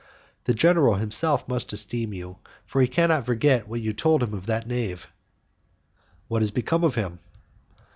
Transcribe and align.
The 0.45 0.55
general 0.55 0.95
himself 0.95 1.47
must 1.47 1.73
esteem 1.73 2.11
you, 2.11 2.39
for 2.65 2.81
he 2.81 2.87
cannot 2.87 3.27
forget 3.27 3.67
what 3.67 3.81
you 3.81 3.93
told 3.93 4.23
him 4.23 4.33
of 4.33 4.47
that 4.47 4.65
knave." 4.65 5.05
"What 6.27 6.41
has 6.41 6.49
become 6.49 6.83
of 6.83 6.95
him?" 6.95 7.19